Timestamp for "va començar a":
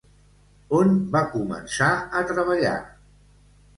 1.17-2.25